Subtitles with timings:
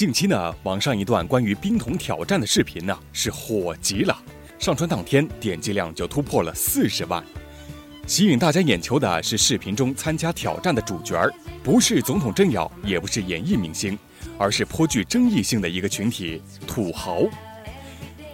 [0.00, 4.18] 近期呢，网上一段关于冰桶挑战的视频呢是火极了，
[4.58, 7.22] 上传当天点击量就突破了四十万。
[8.06, 11.30] 吸引大家眼球的是视频中参加挑战的主角儿，
[11.62, 13.98] 不是总统政要，也不是演艺明星，
[14.38, 17.24] 而是颇具争议性的一个群体——土豪。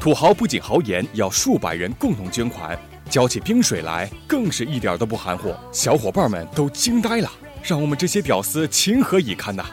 [0.00, 2.76] 土豪不仅豪言要数百人共同捐款，
[3.08, 7.30] 浇起冰水来更是一点都不含糊，小伙伴们都惊呆了，
[7.62, 9.64] 让我们这些屌丝情何以堪呐！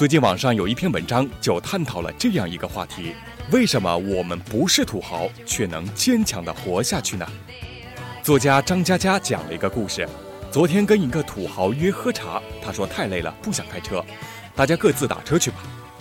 [0.00, 3.14] 最近网上有一篇文章就探讨了这样一个话题：
[3.52, 7.26] 为什么我们不是土豪却能坚强地活下去呢？
[8.22, 10.08] 作家张嘉佳讲了一个故事：
[10.50, 14.02] 昨天跟一个土豪约喝茶，他说太累了不想开车，
[14.56, 15.58] 大家各自打车去吧。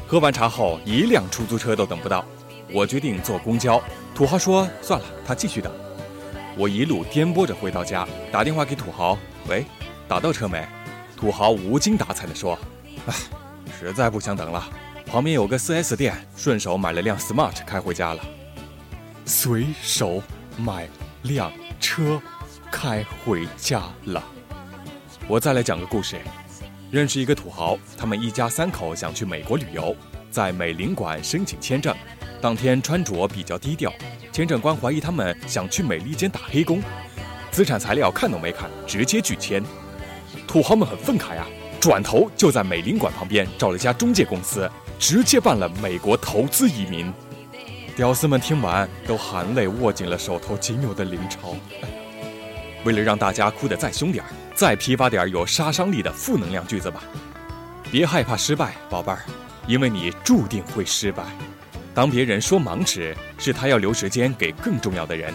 [0.07, 2.23] 喝完茶后，一辆出租车都等不到。
[2.71, 3.83] 我决定坐公交，
[4.15, 5.69] 土豪说算了，他继续等。
[6.55, 9.17] 我一路颠簸着回到家，打电话给土豪，
[9.49, 9.65] 喂，
[10.07, 10.65] 打到车没？
[11.17, 12.57] 土豪无精打采地说，
[13.05, 13.13] 唉，
[13.85, 14.63] 实在不想等了，
[15.05, 18.21] 旁边有个 4S 店，顺手买了辆 Smart 开回家了。
[19.25, 20.21] 随手
[20.57, 20.87] 买
[21.21, 22.21] 辆车
[22.71, 24.23] 开回家了。
[25.27, 26.17] 我再来讲个故事，
[26.91, 29.95] 认识一个土豪，他们一家三口想去美国旅游，
[30.29, 31.95] 在美领馆申请签证。
[32.41, 33.93] 当天穿着比较低调，
[34.31, 36.81] 签证官怀疑他们想去美利坚打黑工，
[37.51, 39.63] 资产材料看都没看，直接拒签。
[40.47, 41.47] 土豪们很愤慨啊，
[41.79, 47.11] 转头就在美领馆旁边找了家中介公司，直接办了美国投资移民。
[47.95, 51.55] 屌丝们听完都含泪握紧了手头仅有的零钞。
[52.83, 57.01] 为了让大家哭得再凶点儿，再批发点有杀伤力的负能量句子吧。
[57.89, 59.19] 别害怕失败，宝贝儿，
[59.65, 61.23] 因为你注定会失败。
[61.93, 65.33] 当别人说忙时，是他要留时间给更重要的人。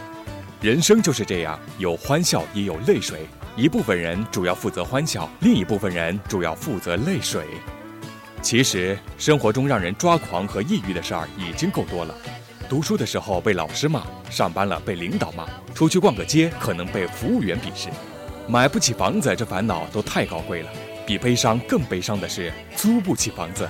[0.60, 3.26] 人生就是这样，有欢笑也有泪水。
[3.56, 7.44] 一部分人主要负责欢笑，另一部分人主要负责泪水。
[8.42, 12.12] 其实生活中让人抓狂和抑郁的事儿已经够多了。
[12.68, 17.90] 读书的时候被老师骂，上班了被领导骂，出去逛个街可能被服务员鄙视，
[18.48, 20.70] 买不起房子这烦恼都太高贵了。
[21.06, 23.68] 比悲伤更悲伤的是租不起房子。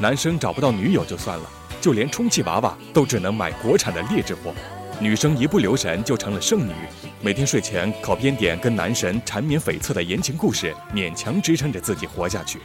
[0.00, 1.48] 男生找不到女友就算了。
[1.80, 4.54] 就连充气娃娃都只能买国产的劣质货，
[5.00, 6.72] 女生一不留神就成了剩女，
[7.20, 12.60] 每天睡前靠编点跟男神缠绵悱恻的言情故事，勉强支撑着自己活下去。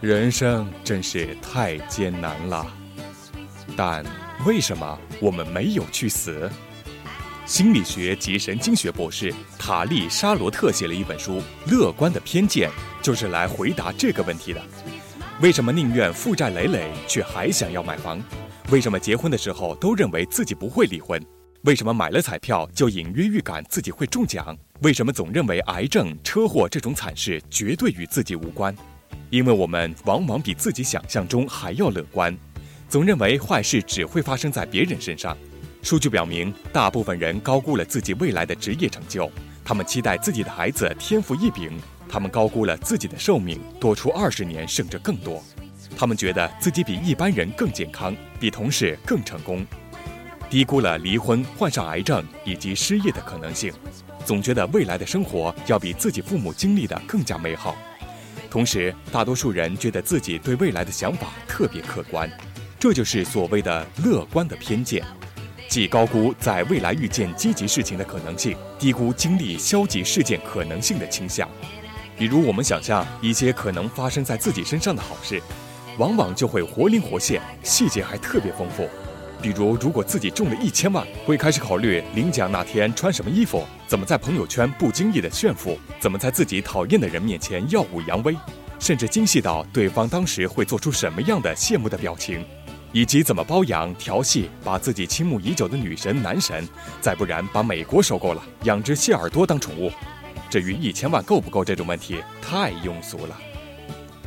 [0.00, 2.66] 人生真是太艰难了，
[3.74, 4.04] 但
[4.44, 6.50] 为什么我们没有去死？
[7.46, 12.68] 心理学及神经学博士塔利沙罗特写了一本书《乐观的偏见》，
[13.02, 14.62] 就是来回答这个问题的。
[15.40, 18.22] 为什么宁愿负债累累却还想要买房？
[18.70, 21.20] 为什么结婚的时候都认为自己不会离婚？
[21.62, 24.56] 为什么买了彩票就隐约预感自己会中奖？
[24.80, 28.74] 为什么总认为癌症、车祸这种惨事绝对与自己无关？
[29.30, 32.36] 因为我们往往比自己想象中还要乐观，
[32.88, 35.38] 总认为坏事只会发生在别人身上。
[35.82, 39.30] 数据表明，大部分人高估了自己未来的职业成就，
[39.64, 41.70] 他们期待自己的孩子天赋异禀，
[42.08, 45.40] 他们高估了自己的寿命多出二十年甚至更多。
[45.96, 49.64] 他们觉得自己比一般人更健康，比同事更成功，
[50.52, 53.72] 低估了离婚、患上癌症以及失业的可能性，
[54.22, 57.74] 总觉得未来的生活要比自己父母经历的更加美好。
[58.50, 62.30] 同时，大多数人觉得自己对未来的想法特别客观，
[62.78, 65.02] 这就是所谓的乐观的偏见，
[65.70, 71.48] 即高估在未来遇见积极事情的可能性，低估经历消极事件可能性的倾向。
[72.18, 75.42] 比如，我们想象一些可能发生在自己身上的好事。
[75.96, 78.86] 往往就会活灵活现，细节还特别丰富。
[79.42, 88.36] 比如，如果自己中了一千万，会开始考虑领奖那天穿什么衣服，怎么在朋友圈不经意的炫富，怎么在自己讨厌的人面前耀武扬威，
[88.78, 92.44] 甚至精细到对方当时会做出什么样的羡慕的表情，
[92.92, 96.66] 以及怎么包养调戏把自己倾慕已久的女神男神，
[97.00, 99.90] 再不然把美国收购了，养只谢耳朵当宠物。
[100.48, 103.36] 至于一千万够不够这种问题，太庸俗了。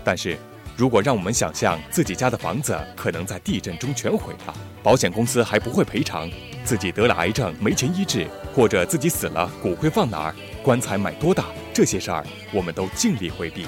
[0.03, 0.37] 但是。
[0.77, 6.29] 如果让我们想象自己家的房子可能在地震中全毁了，保险公司还不会赔偿；
[6.65, 13.65] 自己得了癌症没钱医治，或者自己死了骨灰放哪儿、棺材买多大，这些事儿我们都尽力回避，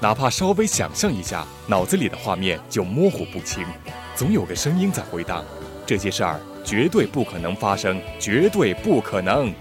[0.00, 3.64] 哪怕稍微想象一下，脑子里的画面就模糊不清，
[4.16, 5.44] 总有个声音在回荡：
[5.86, 9.54] 这些事儿绝对不可能发生，绝对不可能。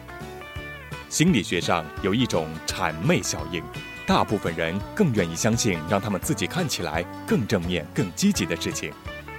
[1.10, 3.62] 心理学上有一种谄媚效应。
[4.12, 8.92] 大部分人更愿意相信让他们自己看起来更正面、更积极的事情，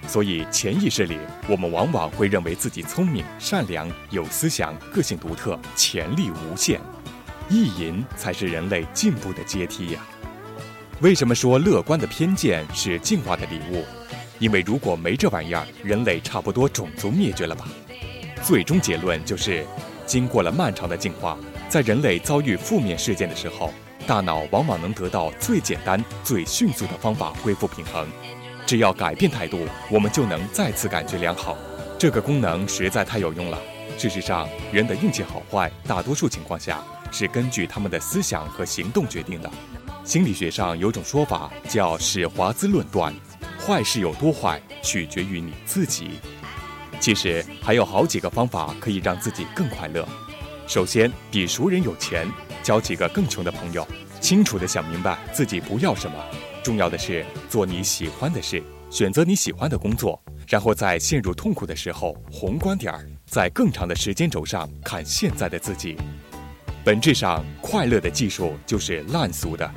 [0.08, 6.80] 所以潜意识里，我们往往会认为自己聪明、善良、有思想、个性独特、潜力无限。
[7.50, 10.00] 意淫才是人类进步的阶梯呀！
[11.02, 13.84] 为什么说乐观的偏见是进化的礼物？
[14.38, 17.69] 因为如果没这玩意儿，人类差不多种族灭绝了吧。
[18.42, 19.66] 最终结论就是，
[20.06, 21.36] 经过了漫长的进化，
[21.69, 23.70] 在人类遭遇负面事件的时候，
[24.02, 28.06] 大脑往往能得到最简单、最迅速的方法恢复平衡。
[28.66, 31.56] 只要改变态度，我们就能再次感觉良好。
[31.99, 33.58] 这个功能实在太有用了。
[33.99, 39.50] 事实上，人的运气好坏，大多数情况下是根据他们的思想和行动决定的。
[40.05, 43.14] 心理学上有种说法叫史华兹论断，
[43.60, 46.19] 坏事有多坏，取决于你自己。
[46.98, 50.06] 其实还有好几个方法可以让自己更快乐。
[50.72, 52.26] 首先，比熟人有钱，
[52.62, 53.86] 交几个更穷的朋友，
[54.22, 56.16] 清楚地想明白自己不要什么。
[56.62, 65.94] 重要的是做你喜欢的事，选择你喜欢的工作，然后在陷入痛苦的时候，宏观点儿，在更长的时间轴上看现在的自己。
[66.82, 69.70] 本质上，快乐的技术就是烂俗的。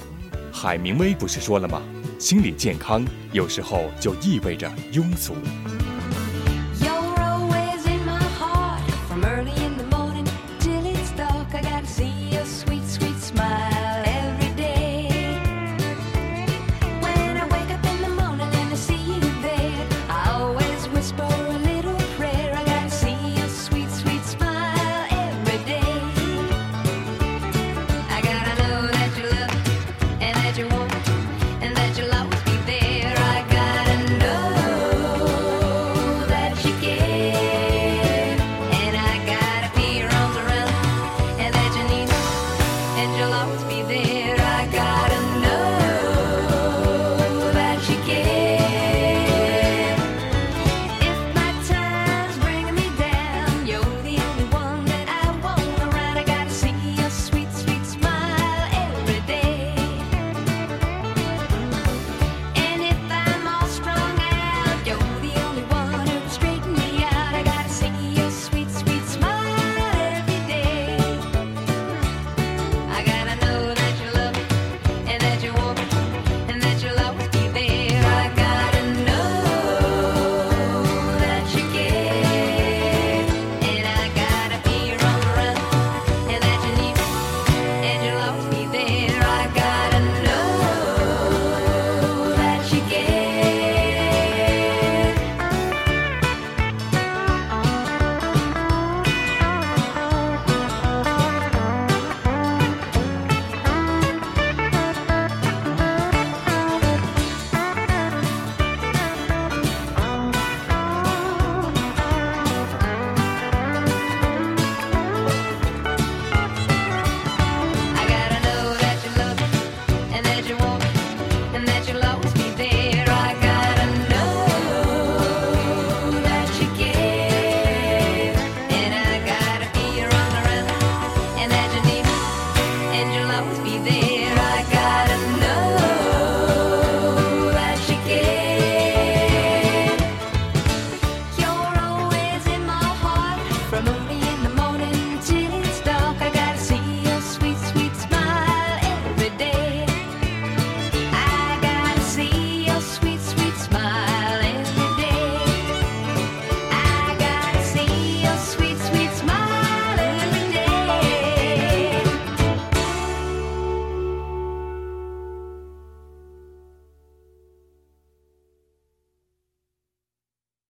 [0.50, 1.82] 海明威不是说了吗？
[2.18, 5.36] 心理健康有时候就意味着庸俗。